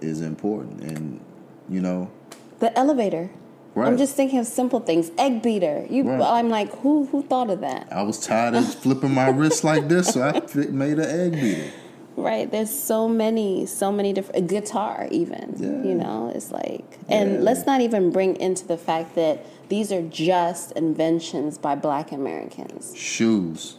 [0.00, 0.82] is important.
[0.82, 1.20] And,
[1.68, 2.10] you know,
[2.58, 3.30] the elevator.
[3.74, 3.86] Right.
[3.86, 5.12] I'm just thinking of simple things.
[5.16, 5.86] Egg beater.
[5.88, 6.20] You, right.
[6.20, 7.86] I'm like, who who thought of that?
[7.92, 10.32] I was tired of flipping my wrist like this, so I
[10.70, 11.70] made an egg beater.
[12.18, 12.50] Right.
[12.50, 15.54] There's so many, so many different guitar even.
[15.56, 15.88] Yeah.
[15.88, 17.40] You know, it's like and yeah.
[17.40, 22.96] let's not even bring into the fact that these are just inventions by black Americans.
[22.96, 23.76] Shoes.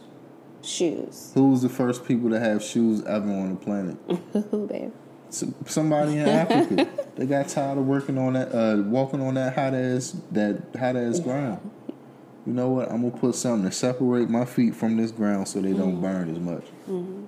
[0.62, 1.32] Shoes.
[1.34, 3.96] Who was the first people to have shoes ever on the planet?
[4.50, 4.92] Who, babe?
[5.30, 6.88] somebody in Africa.
[7.16, 10.96] they got tired of working on that, uh, walking on that hot ass, that hot
[10.96, 11.70] ass ground.
[12.46, 12.90] You know what?
[12.90, 16.02] I'm gonna put something to separate my feet from this ground so they don't mm-hmm.
[16.02, 16.64] burn as much.
[16.88, 17.24] Mm-hmm.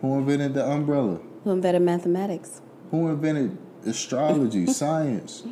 [0.00, 1.20] Who invented the umbrella?
[1.44, 2.60] Who invented mathematics?
[2.90, 5.42] Who invented astrology, science?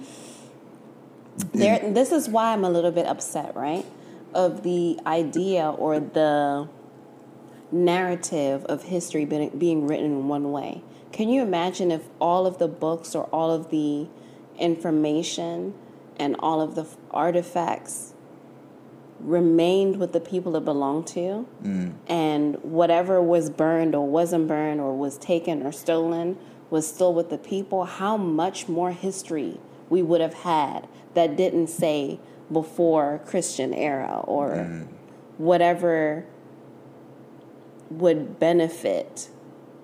[1.53, 3.85] There, this is why I'm a little bit upset, right?
[4.35, 6.69] Of the idea or the
[7.73, 10.83] narrative of history being, being written in one way.
[11.13, 14.07] Can you imagine if all of the books or all of the
[14.59, 15.75] information
[16.19, 18.15] and all of the artifacts
[19.21, 21.93] remained with the people it belonged to, mm.
[22.07, 26.37] and whatever was burned or wasn't burned or was taken or stolen
[26.71, 31.69] was still with the people, how much more history we would have had that didn't
[31.69, 32.19] say
[32.53, 34.89] before Christian era or mm.
[35.39, 36.25] whatever
[37.91, 39.29] would benefit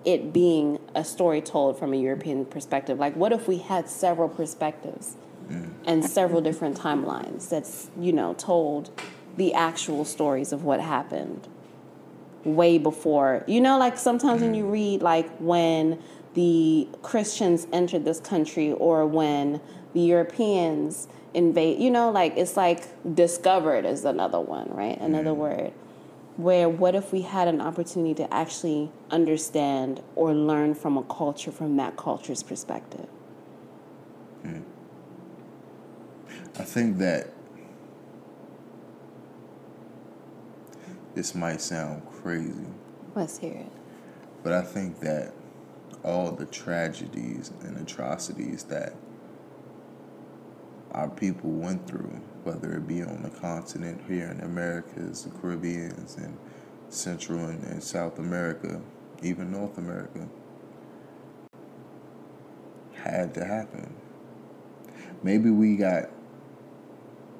[0.04, 2.98] it being a story told from a European perspective.
[2.98, 5.16] Like, what if we had several perspectives
[5.48, 5.70] mm.
[5.86, 8.90] and several different timelines that's, you know, told
[9.36, 11.48] the actual stories of what happened
[12.44, 13.44] way before.
[13.46, 16.02] You know, like sometimes when you read, like when
[16.34, 19.60] the Christians entered this country or when
[19.94, 24.98] the Europeans invade, you know, like it's like discovered is another one, right?
[25.00, 25.40] Another mm-hmm.
[25.40, 25.72] word.
[26.36, 31.52] Where what if we had an opportunity to actually understand or learn from a culture
[31.52, 33.06] from that culture's perspective?
[34.44, 34.62] Mm.
[36.58, 37.31] I think that
[41.14, 42.66] this might sound crazy.
[43.14, 43.72] Let's hear it.
[44.42, 45.34] But I think that
[46.02, 48.94] all the tragedies and atrocities that
[50.92, 56.16] our people went through, whether it be on the continent here in Americas, the Caribbeans,
[56.16, 56.36] and
[56.88, 58.80] Central and, and South America,
[59.22, 60.28] even North America,
[62.94, 63.94] had to happen.
[65.22, 66.10] Maybe we got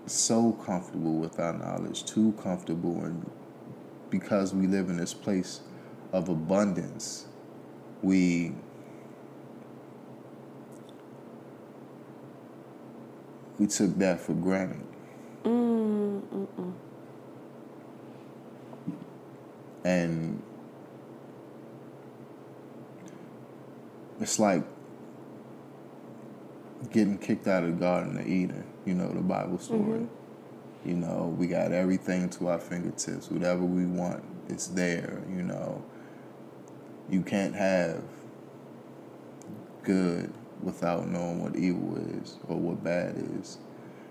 [0.06, 3.30] so comfortable with our knowledge, too comfortable, and
[4.12, 5.62] because we live in this place
[6.12, 7.26] of abundance,
[8.02, 8.52] we
[13.58, 14.86] we took that for granted.
[15.44, 16.72] Mm, mm-mm.
[19.84, 20.42] And
[24.20, 24.62] it's like
[26.92, 29.80] getting kicked out of the Garden of Eden, you know, the Bible story.
[29.80, 30.21] Mm-hmm.
[30.84, 33.30] You know, we got everything to our fingertips.
[33.30, 35.84] Whatever we want, it's there, you know.
[37.08, 38.02] You can't have
[39.84, 43.58] good without knowing what evil is or what bad is.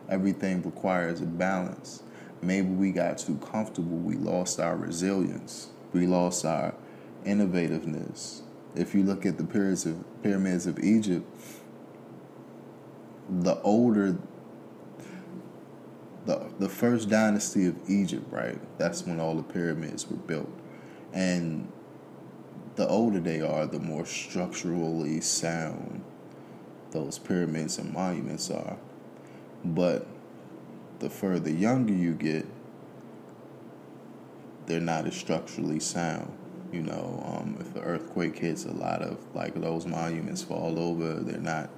[0.09, 2.03] Everything requires a balance.
[2.41, 3.97] Maybe we got too comfortable.
[3.97, 5.69] We lost our resilience.
[5.93, 6.73] We lost our
[7.25, 8.41] innovativeness.
[8.75, 11.25] If you look at the pyramids of, pyramids of Egypt,
[13.29, 14.17] the older
[16.25, 18.59] the the first dynasty of Egypt, right?
[18.77, 20.49] That's when all the pyramids were built.
[21.13, 21.71] And
[22.75, 26.03] the older they are, the more structurally sound
[26.91, 28.77] those pyramids and monuments are.
[29.63, 30.05] But
[30.99, 32.45] the further younger you get,
[34.65, 36.31] they're not as structurally sound.
[36.71, 41.15] You know, um, if an earthquake hits, a lot of like those monuments fall over.
[41.15, 41.69] They're not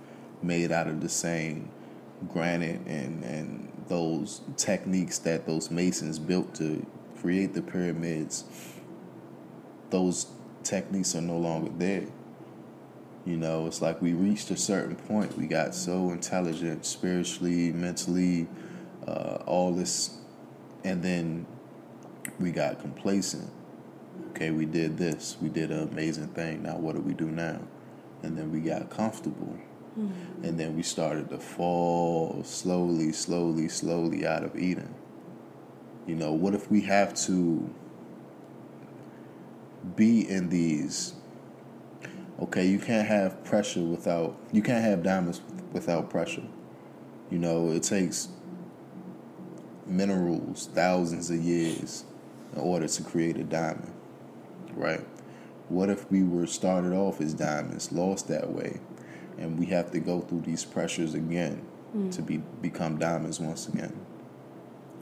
[0.43, 1.69] made out of the same
[2.29, 6.85] granite and and those techniques that those masons built to
[7.19, 8.43] create the pyramids.
[9.89, 10.27] Those
[10.63, 12.07] techniques are no longer there.
[13.25, 15.37] You know, it's like we reached a certain point.
[15.37, 18.47] We got so intelligent spiritually, mentally,
[19.07, 20.17] uh, all this,
[20.83, 21.45] and then
[22.39, 23.49] we got complacent.
[24.31, 26.63] Okay, we did this, we did an amazing thing.
[26.63, 27.61] Now, what do we do now?
[28.23, 29.57] And then we got comfortable.
[29.97, 30.43] Mm-hmm.
[30.43, 34.93] And then we started to fall slowly, slowly, slowly out of Eden.
[36.07, 37.73] You know, what if we have to
[39.95, 41.13] be in these
[42.39, 46.43] okay, you can't have pressure without you can't have diamonds without pressure.
[47.29, 48.29] You know, it takes
[49.85, 52.05] minerals thousands of years
[52.53, 53.93] in order to create a diamond,
[54.75, 55.05] right?
[55.69, 58.79] What if we were started off as diamonds, lost that way,
[59.37, 61.65] and we have to go through these pressures again
[61.95, 62.11] mm.
[62.11, 63.93] to be become diamonds once again?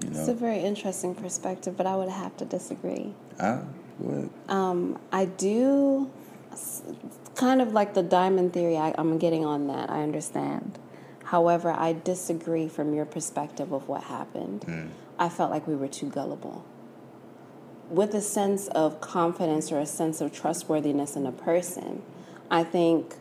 [0.03, 0.19] You know?
[0.19, 3.13] It's a very interesting perspective, but I would have to disagree.
[3.39, 3.61] Ah,
[4.01, 4.29] go.
[4.49, 6.09] Um, I do
[7.35, 8.77] kind of like the diamond theory.
[8.77, 9.89] I, I'm getting on that.
[9.89, 10.79] I understand.
[11.25, 14.61] However, I disagree from your perspective of what happened.
[14.61, 14.89] Mm.
[15.17, 16.65] I felt like we were too gullible.
[17.89, 22.01] With a sense of confidence or a sense of trustworthiness in a person,
[22.49, 23.15] I think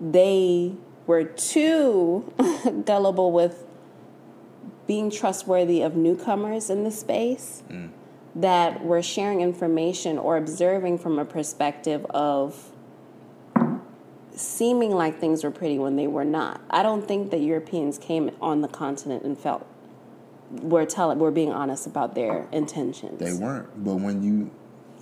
[0.00, 0.74] they
[1.06, 2.32] were too
[2.84, 3.64] gullible with
[4.86, 7.90] being trustworthy of newcomers in the space mm.
[8.34, 12.70] that were sharing information or observing from a perspective of
[14.32, 16.60] seeming like things were pretty when they were not.
[16.70, 19.66] I don't think that Europeans came on the continent and felt
[20.50, 23.18] we're telling we're being honest about their intentions.
[23.18, 23.82] They weren't.
[23.82, 24.50] But when you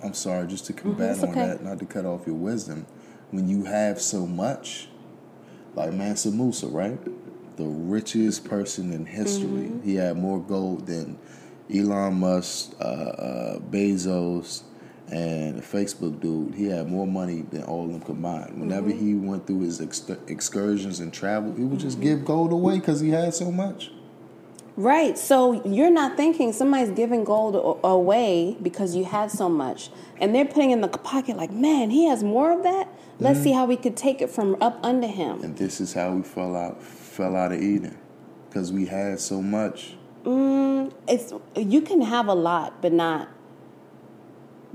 [0.03, 1.41] I'm sorry, just to combat mm-hmm, okay.
[1.41, 2.85] on that, not to cut off your wisdom,
[3.35, 4.87] when you have so much,
[5.75, 6.97] like Mansa Musa, right?
[7.57, 9.67] The richest person in history.
[9.67, 9.81] Mm-hmm.
[9.81, 11.17] He had more gold than
[11.73, 14.63] Elon Musk, uh, uh, Bezos,
[15.11, 18.59] and the Facebook dude, he had more money than all of them combined.
[18.59, 19.05] Whenever mm-hmm.
[19.05, 22.07] he went through his ex- excursions and travel, he would just mm-hmm.
[22.07, 23.91] give gold away because he had so much.
[24.77, 25.17] Right.
[25.17, 30.45] So you're not thinking somebody's giving gold away because you had so much, and they're
[30.45, 32.89] putting in the pocket like, man, he has more of that.
[33.19, 33.43] Let's mm-hmm.
[33.43, 35.41] see how we could take it from up under him.
[35.41, 37.97] And this is how we fell out fell out of Eden
[38.49, 39.95] because we had so much.
[40.25, 43.29] Mm, it's you can have a lot, but not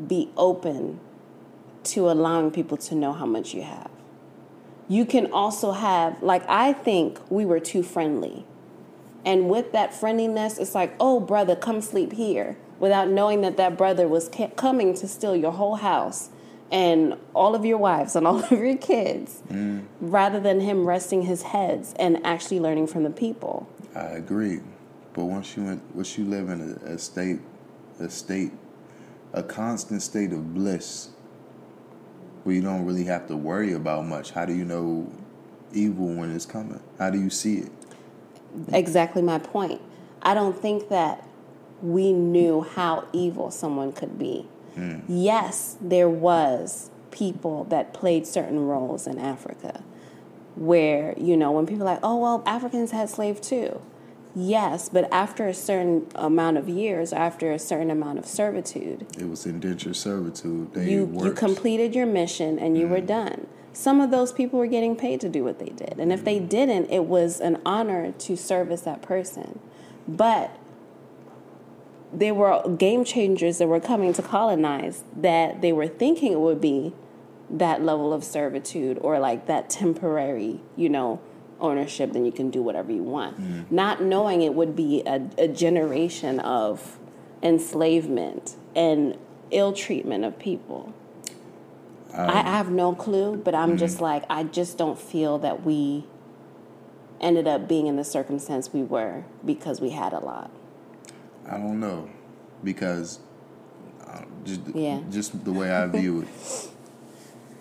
[0.06, 1.00] be open
[1.82, 3.90] to allowing people to know how much you have.
[4.88, 8.44] You can also have, like, I think we were too friendly.
[9.24, 13.76] And with that friendliness, it's like, oh, brother, come sleep here, without knowing that that
[13.76, 16.30] brother was coming to steal your whole house
[16.72, 19.84] and all of your wives and all of your kids, mm.
[20.00, 23.68] rather than him resting his heads and actually learning from the people.
[23.94, 24.60] I agree,
[25.12, 27.40] but once you went, once you live in a, a state,
[27.98, 28.52] a state
[29.32, 31.10] a constant state of bliss
[32.42, 34.32] where you don't really have to worry about much.
[34.32, 35.10] How do you know
[35.72, 36.80] evil when it's coming?
[36.98, 37.72] How do you see it?
[38.72, 39.80] Exactly my point.
[40.22, 41.26] I don't think that
[41.82, 44.46] we knew how evil someone could be.
[44.76, 45.02] Mm.
[45.08, 49.82] Yes, there was people that played certain roles in Africa
[50.56, 53.80] where, you know, when people are like, oh, well, Africans had slaves too.
[54.34, 59.28] Yes, but after a certain amount of years, after a certain amount of servitude, it
[59.28, 60.72] was indentured servitude.
[60.72, 61.24] They you worked.
[61.24, 62.90] you completed your mission and you mm.
[62.90, 63.48] were done.
[63.72, 66.38] Some of those people were getting paid to do what they did, and if they
[66.38, 69.60] didn't, it was an honor to service that person.
[70.08, 70.56] But
[72.12, 76.60] there were game changers that were coming to colonize that they were thinking it would
[76.60, 76.92] be
[77.48, 81.20] that level of servitude or like that temporary, you know,
[81.60, 83.40] ownership, then you can do whatever you want.
[83.40, 83.70] Mm.
[83.70, 86.98] Not knowing it would be a, a generation of
[87.42, 89.16] enslavement and
[89.50, 90.94] ill treatment of people.
[92.12, 95.64] Um, I, have no clue, but I'm mm just like, I just don't feel that
[95.64, 96.04] we
[97.20, 100.50] ended up being in the circumstance we were because we had a lot.
[101.46, 102.10] I don't know,
[102.64, 103.20] because
[104.06, 105.00] uh, just yeah.
[105.10, 106.70] just the way I view it,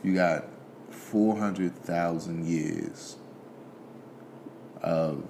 [0.04, 0.46] you got
[0.90, 3.18] four hundred thousand years
[4.82, 5.24] of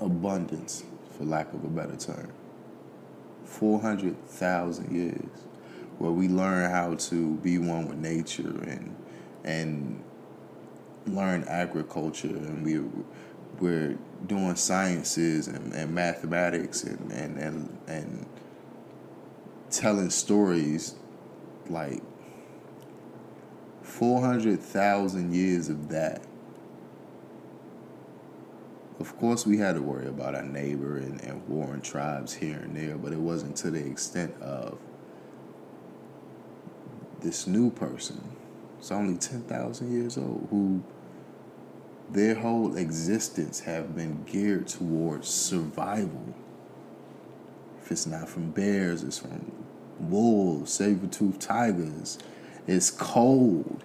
[0.00, 0.84] abundance,
[1.16, 2.32] for lack of a better term.
[3.58, 5.46] Four hundred thousand years
[5.98, 8.96] where we learn how to be one with nature and
[9.44, 10.02] and
[11.06, 12.80] learn agriculture and we
[13.60, 13.96] we're
[14.26, 18.26] doing sciences and, and mathematics and, and, and, and
[19.70, 20.94] telling stories
[21.68, 22.02] like
[23.82, 26.22] 400,000 years of that.
[29.00, 32.76] Of course, we had to worry about our neighbor and, and warring tribes here and
[32.76, 34.78] there, but it wasn't to the extent of
[37.20, 38.20] this new person.
[38.78, 40.82] It's only 10,000 years old who
[42.10, 46.34] their whole existence have been geared towards survival.
[47.82, 49.50] If it's not from bears, it's from
[49.98, 52.18] wolves, saber-toothed tigers.
[52.66, 53.82] It's cold.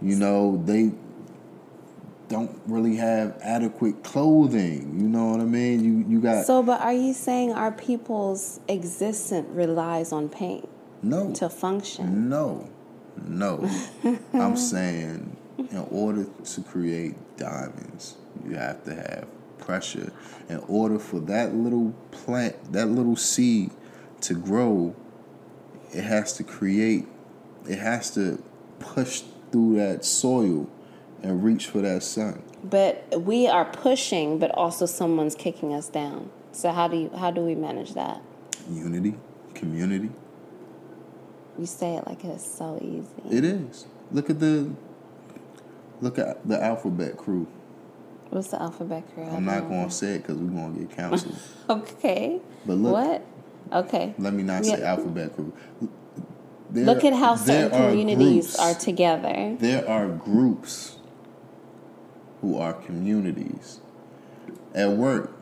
[0.00, 0.92] You know, they
[2.32, 4.98] don't really have adequate clothing.
[4.98, 5.84] You know what I mean?
[5.84, 10.66] You you got So but are you saying our people's existence relies on pain?
[11.02, 11.32] No.
[11.34, 12.30] To function?
[12.30, 12.70] No.
[13.28, 13.68] No.
[14.32, 18.16] I'm saying in order to create diamonds,
[18.48, 19.26] you have to have
[19.58, 20.10] pressure.
[20.48, 23.70] In order for that little plant, that little seed
[24.22, 24.96] to grow,
[25.92, 27.06] it has to create,
[27.68, 28.42] it has to
[28.78, 30.66] push through that soil
[31.22, 32.42] and reach for that sun.
[32.64, 36.30] But we are pushing, but also someone's kicking us down.
[36.52, 38.22] So how do you how do we manage that?
[38.70, 39.14] Unity,
[39.54, 40.10] community.
[41.58, 43.36] You say it like it's so easy.
[43.36, 43.86] It is.
[44.10, 44.70] Look at the
[46.02, 47.46] Look at the Alphabet Crew.
[48.30, 49.22] What's the Alphabet Crew?
[49.22, 51.36] I'm not going to say it because we're going to get canceled.
[51.70, 52.40] okay.
[52.66, 52.92] But look.
[52.92, 53.26] What?
[53.84, 54.12] Okay.
[54.18, 54.76] Let me not yeah.
[54.76, 55.52] say Alphabet Crew.
[56.70, 59.56] There, look at how certain communities are, groups, are together.
[59.60, 60.96] There are groups
[62.42, 63.80] who are communities.
[64.74, 65.32] At work,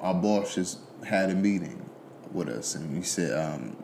[0.00, 1.90] our boss just had a meeting
[2.30, 3.76] with us, and he said um,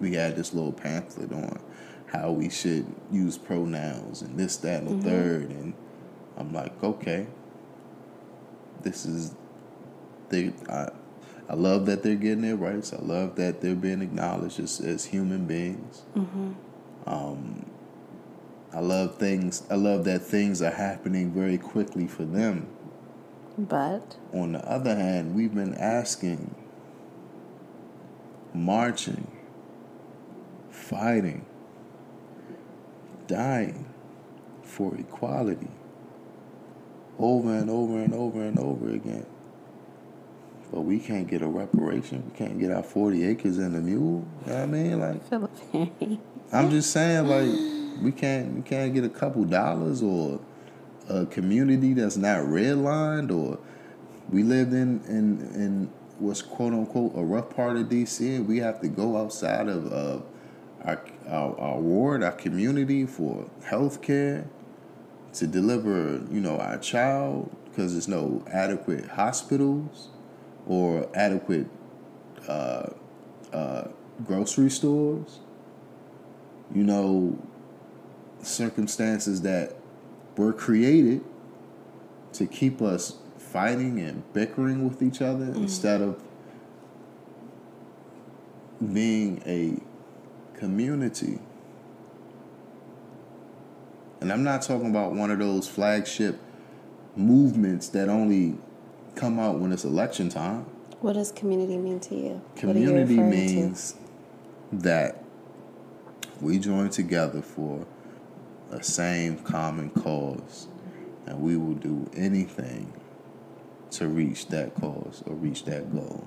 [0.00, 1.60] we had this little pamphlet on
[2.06, 5.08] how we should use pronouns and this, that, and the mm-hmm.
[5.08, 5.50] third.
[5.50, 5.74] And
[6.36, 7.26] I'm like, okay,
[8.82, 9.34] this is
[10.28, 10.52] they.
[10.68, 10.88] I,
[11.50, 12.92] I love that they're getting their rights.
[12.92, 16.02] I love that they're being acknowledged as, as human beings.
[16.14, 16.52] Mm-hmm.
[17.06, 17.64] Um,
[18.72, 19.62] I love things.
[19.70, 22.68] I love that things are happening very quickly for them.
[23.56, 26.54] But on the other hand, we've been asking,
[28.54, 29.26] marching,
[30.70, 31.44] fighting,
[33.26, 33.86] dying
[34.62, 35.70] for equality
[37.18, 39.26] over and over and over and over again.
[40.70, 42.30] But we can't get a reparation.
[42.30, 44.26] We can't get our 40 acres and a mule.
[44.46, 45.00] You know what I mean?
[45.00, 46.20] Like,
[46.52, 50.40] I'm just saying, like, we can't we can't get a couple dollars or
[51.08, 53.58] a community that's not redlined or
[54.30, 58.58] we lived in in in what's quote unquote a rough part of DC and we
[58.58, 60.18] have to go outside of uh,
[60.84, 64.46] our, our, our ward, our community for health care,
[65.34, 70.08] to deliver, you know, our child because there's no adequate hospitals
[70.66, 71.66] or adequate
[72.48, 72.88] uh,
[73.52, 73.84] uh,
[74.24, 75.40] grocery stores.
[76.74, 77.38] You know,
[78.42, 79.76] circumstances that
[80.36, 81.24] were created
[82.32, 85.62] to keep us fighting and bickering with each other mm-hmm.
[85.62, 86.22] instead of
[88.92, 89.80] being a
[90.58, 91.38] community
[94.20, 96.38] And I'm not talking about one of those flagship
[97.14, 98.58] movements that only
[99.14, 100.66] come out when it's election time.
[101.00, 102.42] What does community mean to you?
[102.56, 103.98] Community you means to?
[104.78, 105.22] that
[106.40, 107.86] we join together for
[108.70, 110.68] a same common cause
[111.26, 112.92] and we will do anything
[113.90, 116.26] to reach that cause or reach that goal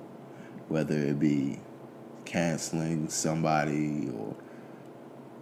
[0.68, 1.60] whether it be
[2.24, 4.34] canceling somebody or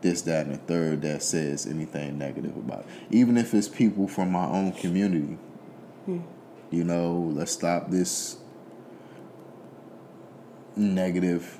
[0.00, 2.86] this, that, and the third that says anything negative about it.
[3.10, 5.36] Even if it's people from my own community.
[6.06, 6.20] Hmm.
[6.70, 8.38] You know, let's stop this
[10.76, 11.58] negative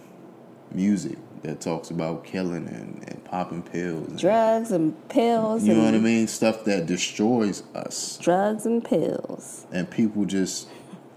[0.70, 4.09] music that talks about killing and, and popping pills.
[4.09, 5.64] And, Drugs and pills.
[5.64, 6.26] You know what I mean?
[6.26, 8.18] Stuff that destroys us.
[8.18, 9.66] Drugs and pills.
[9.72, 10.68] And people just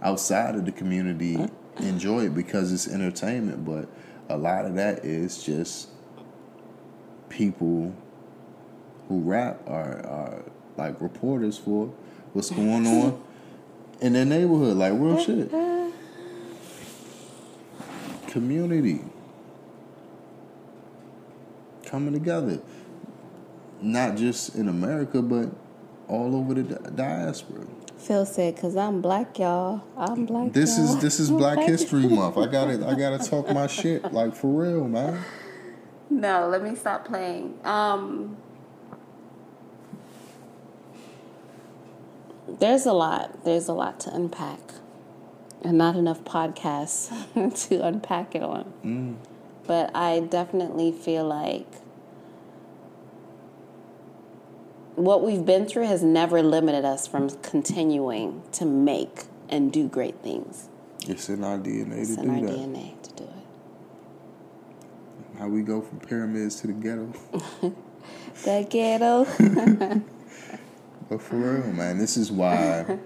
[0.01, 1.38] outside of the community
[1.80, 3.88] enjoy it because it's entertainment, but
[4.30, 5.89] a lot of that is just
[7.30, 7.93] people
[9.09, 10.43] who rap are, are
[10.78, 11.93] like reporters for
[12.34, 13.21] what's going on
[14.01, 15.51] in their neighborhood, like real shit.
[15.51, 15.91] Mm-hmm.
[18.28, 19.01] Community
[21.93, 22.59] coming together,
[23.79, 25.47] not just in America, but
[26.07, 27.67] all over the diaspora.
[27.97, 29.83] Phil said, "Cause I'm black, y'all.
[29.95, 30.87] I'm black." This y'all.
[30.87, 32.39] is this is Black, black History Month.
[32.39, 35.23] I gotta I gotta talk my shit like for real, man.
[36.09, 37.59] No, let me stop playing.
[37.63, 38.37] Um,
[42.47, 43.45] there's a lot.
[43.45, 44.61] There's a lot to unpack,
[45.61, 47.11] and not enough podcasts
[47.67, 48.73] to unpack it on.
[48.83, 49.15] Mm.
[49.65, 51.82] But I definitely feel like
[54.95, 60.17] what we've been through has never limited us from continuing to make and do great
[60.21, 60.69] things.
[61.07, 62.37] It's in our DNA it's to do that.
[62.37, 63.29] It's in our DNA to do it.
[65.39, 67.13] How we go from pyramids to the ghetto.
[68.43, 69.25] the ghetto.
[71.09, 72.99] but for real, man, this is why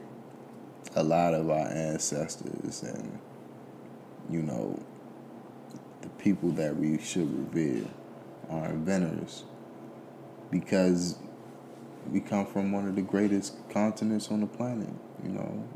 [0.95, 3.19] a lot of our ancestors and
[4.29, 4.77] you know
[6.01, 7.85] the people that we should revere
[8.49, 9.43] are inventors
[10.49, 11.17] because
[12.11, 14.89] we come from one of the greatest continents on the planet,
[15.23, 15.67] you know.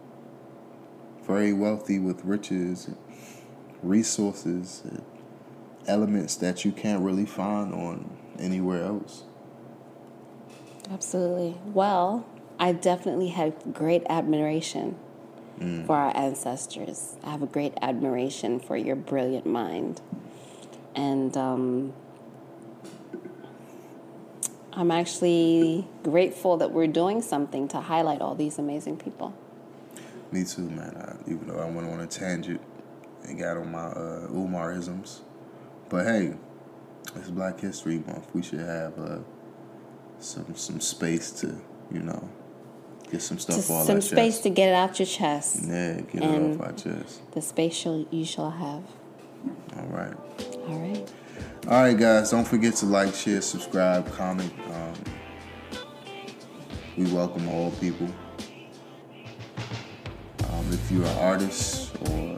[1.23, 2.89] Very wealthy with riches,
[3.83, 4.83] resources,
[5.87, 9.23] elements that you can't really find on anywhere else.
[10.91, 11.57] Absolutely.
[11.65, 12.25] Well,
[12.59, 14.97] I definitely have great admiration
[15.59, 15.85] mm.
[15.85, 17.15] for our ancestors.
[17.23, 20.01] I have a great admiration for your brilliant mind.
[20.95, 21.93] And um,
[24.73, 29.33] I'm actually grateful that we're doing something to highlight all these amazing people.
[30.31, 30.95] Me too, man.
[30.95, 32.61] I, even though I went on a tangent
[33.23, 35.19] and got on my uh, Umarisms,
[35.89, 36.33] but hey,
[37.15, 38.29] it's Black History Month.
[38.33, 39.19] We should have uh,
[40.19, 41.47] some some space to,
[41.91, 42.29] you know,
[43.11, 44.43] get some stuff off Some space chest.
[44.43, 45.65] to get it out your chest.
[45.65, 47.31] Yeah, get and it off our chest.
[47.33, 48.83] The space you shall have.
[49.77, 50.13] All right.
[50.67, 51.11] All right.
[51.67, 52.31] All right, guys.
[52.31, 54.51] Don't forget to like, share, subscribe, comment.
[54.73, 54.93] Um,
[56.97, 58.07] we welcome all people.
[60.49, 62.35] Um, if you're an artist or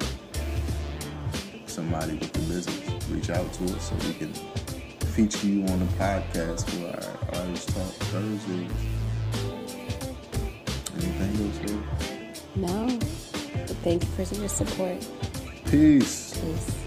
[1.65, 4.33] somebody with the business, reach out to us so we can
[5.13, 8.71] feature you on the podcast for our Artist Talk Thursdays.
[10.95, 12.41] Anything else, sir?
[12.55, 12.99] No.
[13.53, 15.07] But thank you for your support.
[15.65, 16.37] Peace.
[16.39, 16.82] Peace.